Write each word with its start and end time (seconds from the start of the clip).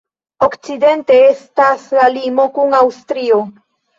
Okcidente 0.45 1.17
estas 1.25 1.85
la 1.99 2.07
limo 2.15 2.47
kun 2.57 2.75
Aŭstrio. 2.81 3.41